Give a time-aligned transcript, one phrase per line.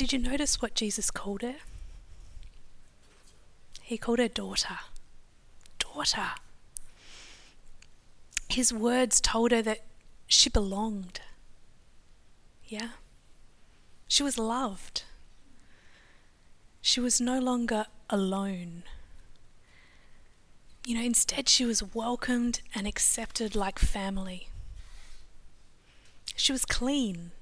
[0.00, 1.56] did you notice what Jesus called her?
[3.82, 4.78] He called her daughter.
[5.78, 6.28] Daughter.
[8.48, 9.82] His words told her that
[10.26, 11.20] she belonged.
[12.66, 12.92] Yeah?
[14.08, 15.02] She was loved.
[16.80, 18.84] She was no longer alone.
[20.86, 24.48] You know, instead, she was welcomed and accepted like family.
[26.36, 27.32] She was clean.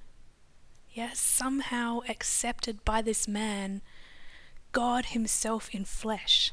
[0.98, 3.82] Yes, somehow accepted by this man,
[4.72, 6.50] God Himself in flesh,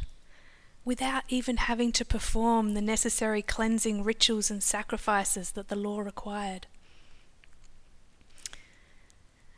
[0.84, 6.68] without even having to perform the necessary cleansing rituals and sacrifices that the law required.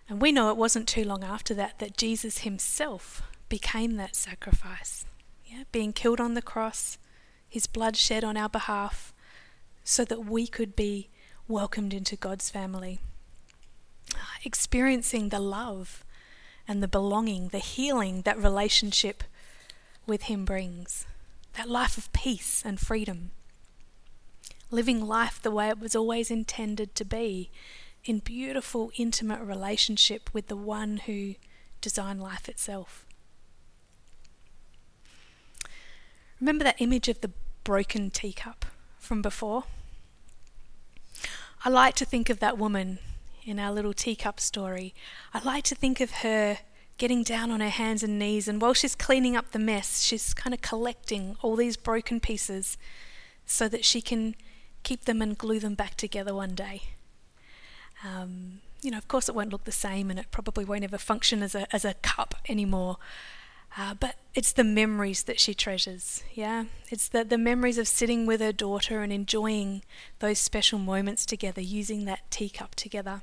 [0.07, 5.03] And we know it wasn't too long after that that Jesus Himself became that sacrifice,
[5.45, 6.97] yeah, being killed on the cross,
[7.49, 9.13] His blood shed on our behalf,
[9.83, 11.09] so that we could be
[11.45, 13.01] welcomed into God's family.
[14.47, 16.05] Experiencing the love
[16.69, 19.25] and the belonging, the healing that relationship
[20.05, 21.05] with Him brings.
[21.57, 23.31] That life of peace and freedom.
[24.71, 27.51] Living life the way it was always intended to be,
[28.05, 31.35] in beautiful, intimate relationship with the one who
[31.81, 33.05] designed life itself.
[36.39, 37.31] Remember that image of the
[37.65, 38.65] broken teacup
[38.97, 39.65] from before?
[41.65, 42.99] I like to think of that woman
[43.47, 44.93] in our little teacup story.
[45.33, 46.59] I like to think of her
[46.97, 50.33] getting down on her hands and knees, and while she's cleaning up the mess, she's
[50.33, 52.77] kind of collecting all these broken pieces
[53.45, 54.35] so that she can
[54.83, 56.81] keep them and glue them back together one day.
[58.03, 60.97] Um, you know, of course, it won't look the same, and it probably won't ever
[60.97, 62.97] function as a as a cup anymore.
[63.77, 66.65] Uh, but it's the memories that she treasures, yeah?
[66.89, 69.83] It's the, the memories of sitting with her daughter and enjoying
[70.19, 73.21] those special moments together, using that teacup together.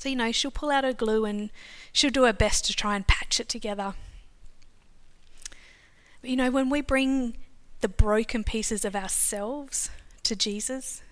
[0.00, 1.50] So, you know, she'll pull out her glue and
[1.92, 3.92] she'll do her best to try and patch it together.
[6.22, 7.36] But, you know, when we bring
[7.82, 9.90] the broken pieces of ourselves
[10.22, 11.02] to Jesus,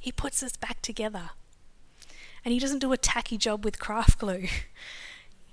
[0.00, 1.32] He puts us back together.
[2.42, 4.46] And He doesn't do a tacky job with craft glue.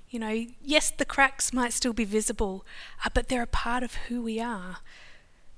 [0.09, 2.65] You know, yes, the cracks might still be visible,
[3.03, 4.77] uh, but they're a part of who we are.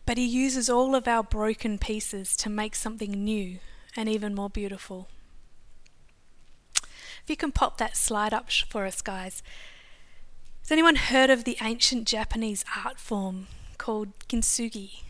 [0.07, 3.59] But He uses all of our broken pieces to make something new
[3.95, 5.07] and even more beautiful.
[7.29, 9.43] If you can pop that slide up for us, guys.
[10.63, 13.45] Has anyone heard of the ancient Japanese art form
[13.77, 15.03] called kintsugi?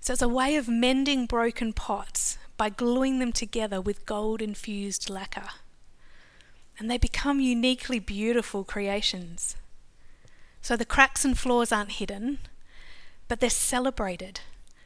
[0.00, 5.08] So it's a way of mending broken pots by gluing them together with gold infused
[5.08, 5.48] lacquer
[6.78, 9.56] and they become uniquely beautiful creations.
[10.60, 12.38] So the cracks and flaws aren't hidden,
[13.28, 14.40] but they're celebrated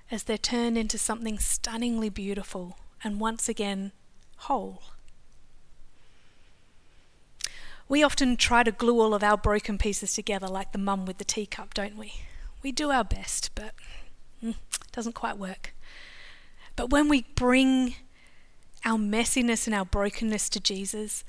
[0.08, 3.91] as they're turned into something stunningly beautiful and once again
[4.36, 4.80] whole.
[7.89, 11.19] We often try to glue all of our broken pieces together like the mum with
[11.19, 12.15] the teacup, don't we?
[12.62, 13.75] We do our best, but
[14.43, 15.75] mm, it doesn't quite work.
[16.77, 17.97] But when we bring
[18.84, 21.25] our messiness and our brokenness to Jesus,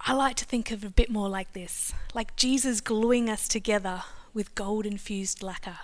[0.00, 3.46] I like to think of it a bit more like this like Jesus gluing us
[3.46, 5.78] together with gold infused lacquer.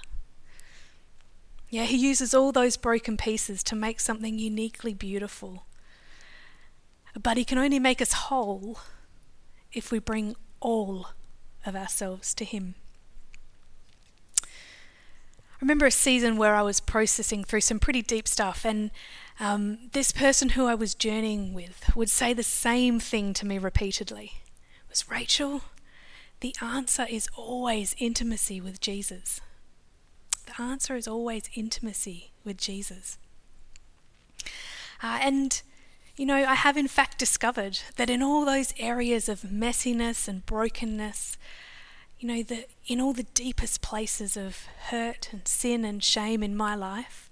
[1.68, 5.66] Yeah, he uses all those broken pieces to make something uniquely beautiful.
[7.20, 8.78] But he can only make us whole
[9.72, 11.08] if we bring all
[11.64, 12.74] of ourselves to him.
[14.42, 18.90] I remember a season where I was processing through some pretty deep stuff, and
[19.40, 23.58] um, this person who I was journeying with would say the same thing to me
[23.58, 24.32] repeatedly.
[24.84, 25.62] It was Rachel,
[26.40, 29.40] the answer is always intimacy with Jesus.
[30.44, 33.18] The answer is always intimacy with Jesus.
[35.02, 35.62] Uh, and,
[36.16, 40.46] you know, I have in fact discovered that in all those areas of messiness and
[40.46, 41.36] brokenness,
[42.18, 46.56] you know, that in all the deepest places of hurt and sin and shame in
[46.56, 47.30] my life,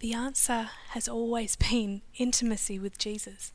[0.00, 3.52] the answer has always been intimacy with Jesus.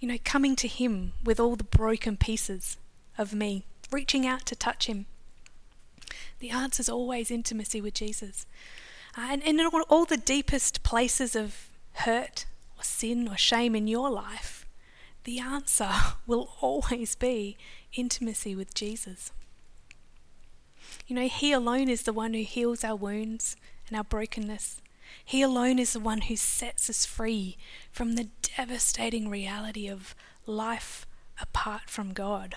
[0.00, 2.78] You know, coming to Him with all the broken pieces
[3.18, 5.06] of me, reaching out to touch Him.
[6.38, 8.46] The answer is always intimacy with Jesus.
[9.16, 12.46] Uh, and, and in all, all the deepest places of hurt
[12.78, 14.66] or sin or shame in your life,
[15.24, 15.90] the answer
[16.26, 17.56] will always be
[17.94, 19.32] intimacy with Jesus.
[21.06, 23.56] You know, He alone is the one who heals our wounds,
[23.88, 24.80] and our brokenness.
[25.24, 27.56] He alone is the one who sets us free
[27.92, 30.14] from the devastating reality of
[30.46, 31.06] life
[31.40, 32.56] apart from God.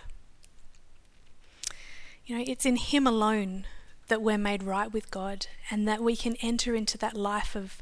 [2.26, 3.66] You know, it's in Him alone
[4.08, 7.82] that we're made right with God and that we can enter into that life of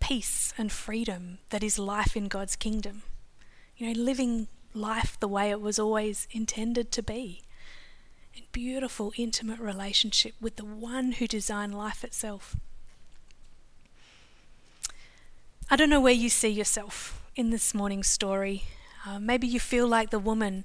[0.00, 3.02] peace and freedom that is life in God's kingdom.
[3.76, 7.42] You know, living life the way it was always intended to be.
[8.34, 12.56] In beautiful, intimate relationship with the one who designed life itself.
[15.70, 18.64] I don't know where you see yourself in this morning's story.
[19.06, 20.64] Uh, maybe you feel like the woman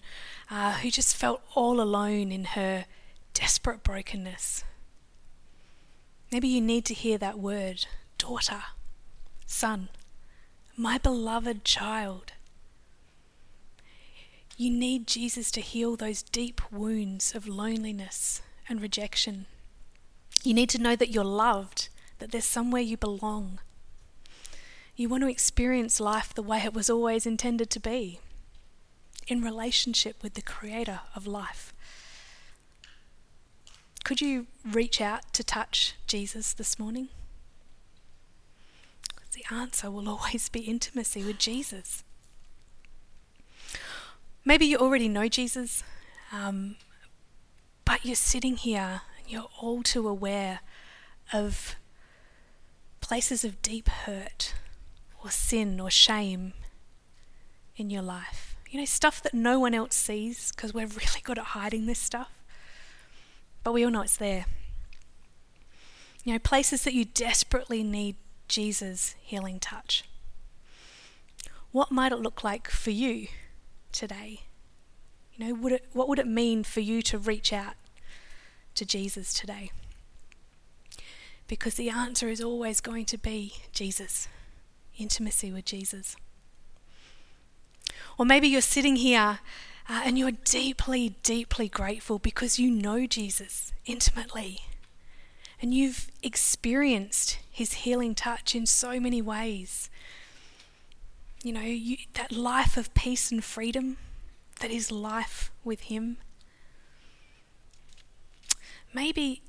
[0.50, 2.86] uh, who just felt all alone in her
[3.34, 4.64] desperate brokenness.
[6.32, 7.86] Maybe you need to hear that word,
[8.18, 8.64] daughter,
[9.46, 9.90] son,
[10.78, 12.34] my beloved child.
[14.58, 19.46] You need Jesus to heal those deep wounds of loneliness and rejection.
[20.44, 21.90] You need to know that you're loved,
[22.20, 23.60] that there's somewhere you belong.
[24.96, 28.20] You want to experience life the way it was always intended to be,
[29.28, 31.74] in relationship with the Creator of life.
[34.06, 37.10] Could you reach out to touch Jesus this morning?
[39.52, 42.04] Answer will always be intimacy with Jesus.
[44.44, 45.84] Maybe you already know Jesus,
[46.32, 46.76] um,
[47.84, 50.60] but you're sitting here and you're all too aware
[51.34, 51.76] of
[53.02, 54.54] places of deep hurt
[55.24, 56.54] or sin or shame
[57.76, 58.56] in your life.
[58.70, 62.00] You know, stuff that no one else sees because we're really good at hiding this
[62.00, 62.32] stuff
[63.66, 64.46] but we all know it's there.
[66.24, 68.16] You know, places that you desperately need
[68.48, 70.04] Jesus' healing touch.
[71.72, 73.28] What might it look like for you
[73.92, 74.42] today?
[75.36, 77.74] You know, would it, what would it mean for you to reach out
[78.76, 79.72] to Jesus today?
[81.48, 84.28] Because the answer is always going to be Jesus,
[84.98, 86.16] intimacy with Jesus.
[88.18, 89.40] Or maybe you're sitting here
[89.90, 94.62] uh, and you're deeply, deeply grateful because you know Jesus intimately.
[95.66, 99.90] And you've experienced his healing touch in so many ways.
[101.42, 103.98] You know, you, that life of peace and freedom
[104.60, 106.18] that is life with him.
[108.94, 109.42] Maybe,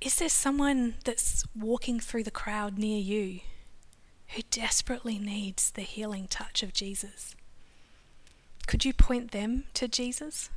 [0.00, 3.38] is there someone that's walking through the crowd near you
[4.34, 7.36] who desperately needs the healing touch of Jesus?
[8.66, 10.50] Could you point them to Jesus?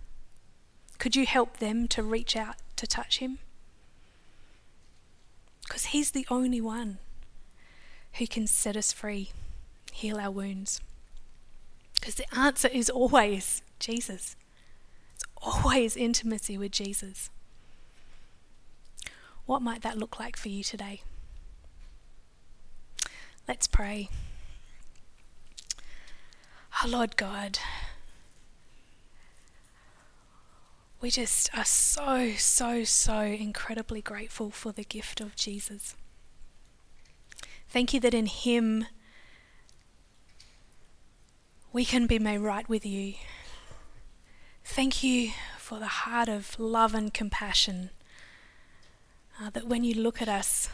[0.97, 3.37] Could you help them to reach out to touch him?
[5.69, 6.97] Because he's the only one
[8.13, 9.29] who can set us free,
[9.93, 10.81] heal our wounds.
[11.93, 14.35] Because the answer is always Jesus.
[15.13, 17.29] It's always intimacy with Jesus.
[19.45, 21.01] What might that look like for you today?
[23.47, 24.09] Let's pray.
[26.81, 27.59] Our oh Lord God,
[31.01, 35.95] we just are so, so, so incredibly grateful for the gift of Jesus.
[37.69, 38.85] Thank you that in Him
[41.71, 43.13] we can be made right with you.
[44.65, 47.91] Thank you for the heart of love and compassion.
[49.41, 50.69] Uh, that when you look at us,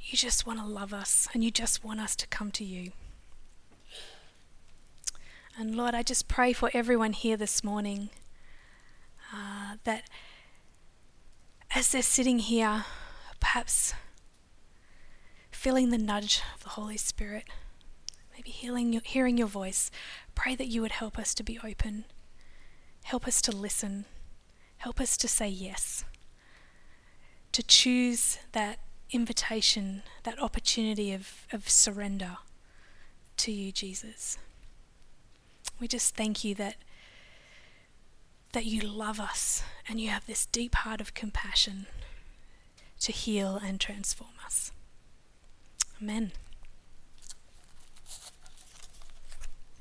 [0.00, 2.92] you just want to love us and you just want us to come to you.
[5.58, 8.08] And Lord, I just pray for everyone here this morning
[9.32, 10.08] uh, that
[11.74, 12.84] as they're sitting here,
[13.40, 13.94] perhaps
[15.50, 17.44] feeling the nudge of the Holy Spirit,
[18.34, 19.90] maybe hearing, hearing your voice,
[20.34, 22.04] pray that you would help us to be open,
[23.04, 24.04] help us to listen,
[24.78, 26.04] help us to say yes,
[27.52, 28.78] to choose that
[29.10, 32.38] invitation, that opportunity of, of surrender
[33.38, 34.38] to you, Jesus.
[35.80, 36.76] We just thank you that
[38.56, 41.84] that you love us and you have this deep heart of compassion
[42.98, 44.72] to heal and transform us.
[46.00, 46.32] Amen.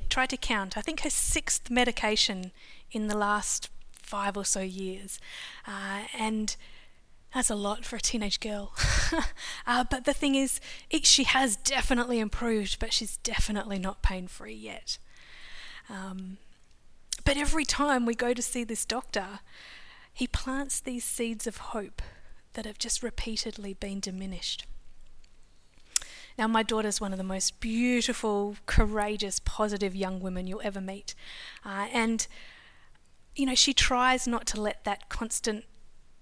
[0.09, 0.77] Try to count.
[0.77, 2.51] I think her sixth medication
[2.91, 5.21] in the last five or so years.
[5.65, 6.57] Uh, and
[7.33, 8.73] that's a lot for a teenage girl.
[9.65, 14.27] uh, but the thing is, it, she has definitely improved, but she's definitely not pain
[14.27, 14.97] free yet.
[15.89, 16.39] Um,
[17.25, 19.39] but every time we go to see this doctor,
[20.13, 22.01] he plants these seeds of hope
[22.53, 24.65] that have just repeatedly been diminished.
[26.37, 31.15] Now, my daughter's one of the most beautiful, courageous, positive young women you'll ever meet.
[31.65, 32.27] Uh, and,
[33.35, 35.65] you know, she tries not to let that constant,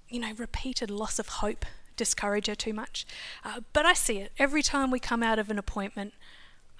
[0.09, 3.05] you know, repeated loss of hope discourage her too much.
[3.43, 4.31] Uh, but I see it.
[4.37, 6.13] Every time we come out of an appointment,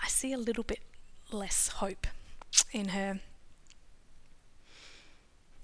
[0.02, 0.80] I see a little bit
[1.32, 2.08] less hope
[2.72, 3.20] in her.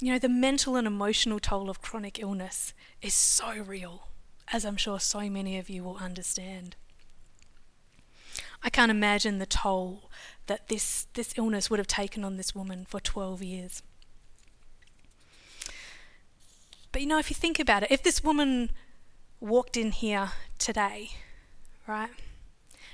[0.02, 4.08] You know, the mental and emotional toll of chronic illness is so real,
[4.54, 6.78] as I'm sure so many of you will understand.
[8.64, 10.10] I can't imagine the toll
[10.48, 13.84] that this, this illness would have taken on this woman for 12 years.
[16.92, 18.72] But you know, if you think about it, if this woman
[19.42, 21.12] walked in here today,
[21.88, 22.10] right,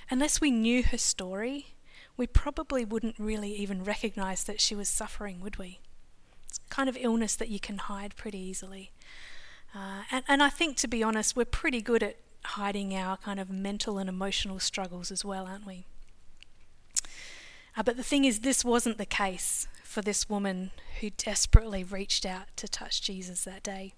[0.10, 1.76] unless we knew her story,
[2.18, 5.80] we probably wouldn't really even recognize that she was suffering, would we?
[6.70, 8.92] Kind of illness that you can hide pretty easily.
[9.74, 13.40] Uh, and, and I think, to be honest, we're pretty good at hiding our kind
[13.40, 15.86] of mental and emotional struggles as well, aren't we?
[17.78, 22.26] Uh, but the thing is, this wasn't the case for this woman who desperately reached
[22.26, 23.94] out to touch Jesus that day.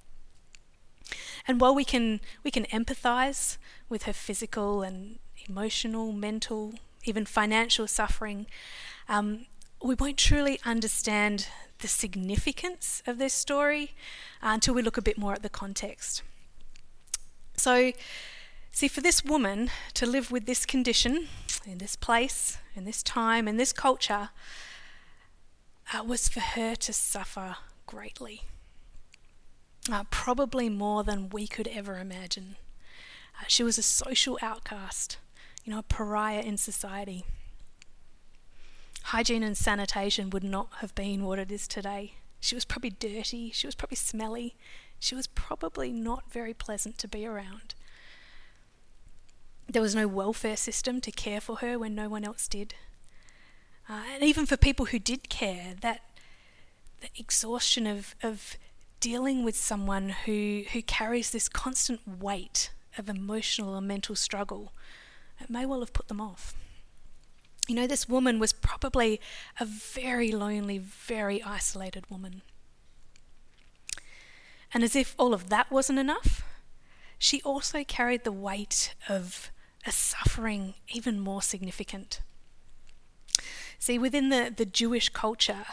[1.47, 3.57] And while we can we can empathize
[3.87, 6.73] with her physical and emotional, mental,
[7.05, 8.47] even financial suffering,
[9.07, 9.45] um,
[9.81, 11.47] we won't truly understand
[11.79, 13.93] the significance of this story
[14.41, 16.23] uh, until we look a bit more at the context.
[17.55, 17.91] So,
[18.71, 21.27] see, for this woman to live with this condition
[21.65, 24.29] in this place, in this time, in this culture,
[25.93, 28.43] uh, was for her to suffer greatly.
[29.91, 32.57] Uh, probably more than we could ever imagine.
[33.39, 35.17] Uh, she was a social outcast,
[35.63, 37.23] you know, a pariah in society.
[39.11, 42.15] Hygiene and sanitation would not have been what it is today.
[42.41, 44.57] She was probably dirty, she was probably smelly,
[44.99, 47.73] she was probably not very pleasant to be around.
[49.69, 52.73] There was no welfare system to care for her when no one else did.
[53.87, 56.01] Uh, and even for people who did care, that
[56.99, 58.57] the exhaustion of, of
[58.99, 64.73] dealing with someone who, who carries this constant weight of emotional and mental struggle,
[65.39, 66.53] it may well have put them off.
[67.67, 69.19] You know, this woman was probably
[69.59, 72.41] a very lonely, very isolated woman.
[74.73, 76.43] And as if all of that wasn't enough,
[77.17, 79.51] she also carried the weight of
[79.85, 82.21] a suffering even more significant.
[83.79, 85.65] See, within the, the Jewish culture,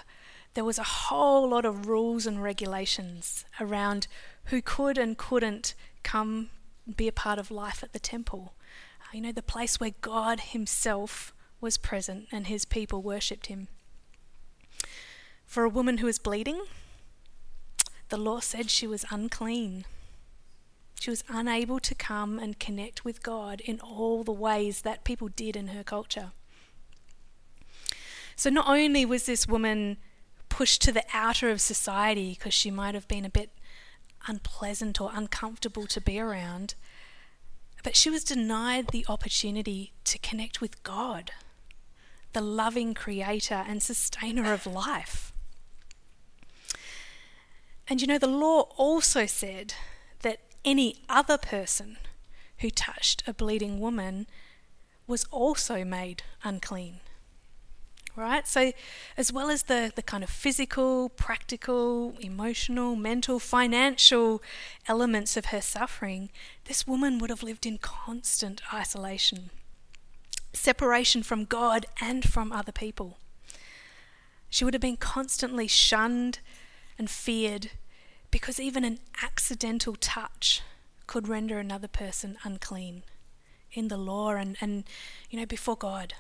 [0.54, 4.06] there was a whole lot of rules and regulations around
[4.46, 6.50] who could and couldn't come
[6.96, 8.54] be a part of life at the temple.
[9.00, 11.32] Uh, you know, the place where God Himself
[11.64, 13.66] was present and His people worshipped Him.
[15.44, 16.62] For a woman who was bleeding,
[18.10, 19.84] the law said she was unclean.
[21.00, 25.28] She was unable to come and connect with God in all the ways that people
[25.28, 26.30] did in her culture.
[28.36, 29.96] So not only was this woman
[30.48, 33.50] pushed to the outer of society because she might have been a bit
[34.26, 36.74] unpleasant or uncomfortable to be around,
[37.82, 41.32] but she was denied the opportunity to connect with God,
[42.34, 45.32] the loving creator and sustainer of life.
[47.88, 49.74] And you know, the law also said
[50.22, 51.96] that any other person
[52.58, 54.26] who touched a bleeding woman
[55.06, 57.00] was also made unclean.
[58.16, 58.46] Right?
[58.46, 58.72] So,
[59.16, 64.40] as well as the, the kind of physical, practical, emotional, mental, financial
[64.86, 66.30] elements of her suffering,
[66.66, 69.50] this woman would have lived in constant isolation,
[70.54, 73.18] separation from God and from other people.
[74.48, 76.38] She would have been constantly shunned
[76.98, 77.70] and feared
[78.30, 80.62] because even an accidental touch
[81.06, 83.02] could render another person unclean
[83.72, 84.84] in the law and, and
[85.30, 86.14] you know before God.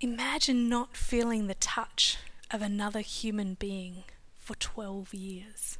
[0.00, 2.18] Imagine not feeling the touch
[2.50, 4.04] of another human being
[4.38, 5.78] for 12 years.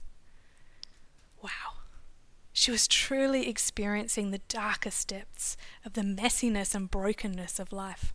[2.66, 8.12] She was truly experiencing the darkest depths of the messiness and brokenness of life.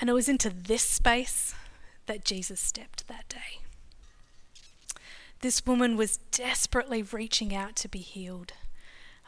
[0.00, 1.54] And it was into this space
[2.06, 3.60] that Jesus stepped that day.
[5.42, 8.52] This woman was desperately reaching out to be healed.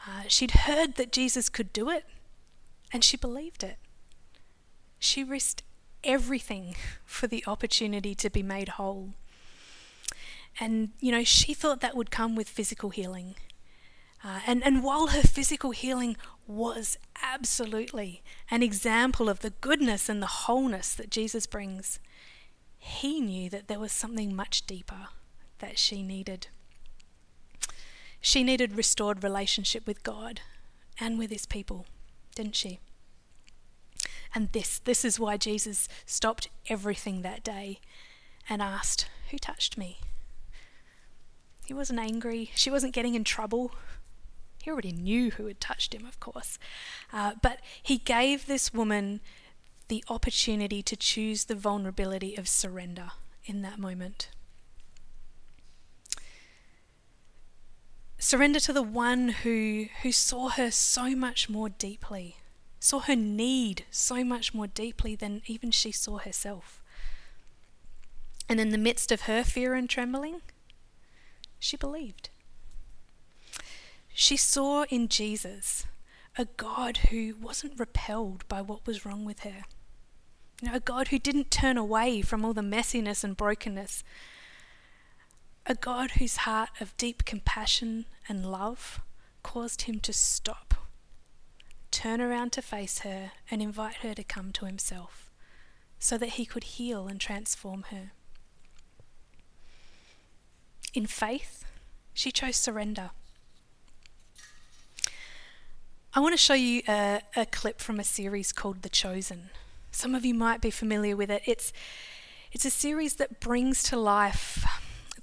[0.05, 2.03] Uh, she'd heard that Jesus could do it,
[2.91, 3.77] and she believed it.
[4.99, 5.63] She risked
[6.03, 6.75] everything
[7.05, 9.13] for the opportunity to be made whole.
[10.59, 13.35] And, you know, she thought that would come with physical healing.
[14.23, 20.21] Uh, and, and while her physical healing was absolutely an example of the goodness and
[20.21, 21.99] the wholeness that Jesus brings,
[22.77, 25.07] he knew that there was something much deeper
[25.59, 26.47] that she needed.
[28.19, 30.41] She needed restored relationship with God
[30.99, 31.85] and with his people,
[32.35, 32.79] didn't she?
[34.35, 37.79] And this, this is why Jesus stopped everything that day
[38.49, 39.99] and asked, Who touched me?
[41.69, 42.49] He wasn't angry.
[42.55, 43.71] She wasn't getting in trouble.
[44.63, 46.57] He already knew who had touched him, of course.
[47.13, 49.19] Uh, but he gave this woman
[49.87, 53.11] the opportunity to choose the vulnerability of surrender
[53.45, 54.29] in that moment.
[58.17, 62.37] Surrender to the one who, who saw her so much more deeply,
[62.79, 66.81] saw her need so much more deeply than even she saw herself.
[68.49, 70.41] And in the midst of her fear and trembling,
[71.59, 72.29] she believed.
[74.13, 75.85] She saw in Jesus
[76.37, 79.65] a God who wasn't repelled by what was wrong with her.
[80.61, 84.03] You know, a God who didn't turn away from all the messiness and brokenness.
[85.65, 89.01] A God whose heart of deep compassion and love
[89.43, 90.73] caused him to stop,
[91.91, 95.29] turn around to face her, and invite her to come to himself
[95.99, 98.11] so that he could heal and transform her.
[100.93, 101.65] In faith,
[102.13, 103.11] she chose surrender.
[106.13, 109.51] I want to show you a, a, clip from a series called The Chosen.
[109.91, 111.43] Some of you might be familiar with it.
[111.45, 111.71] It's,
[112.51, 114.65] it's a series that brings to life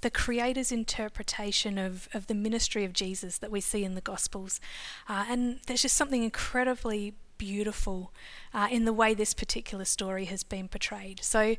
[0.01, 4.61] the Creator's interpretation of, of the ministry of Jesus that we see in the Gospels.
[5.09, 8.13] Uh, and there's just something incredibly beautiful
[8.53, 11.19] uh, in the way this particular story has been portrayed.
[11.23, 11.57] So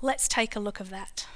[0.00, 1.26] let's take a look of that.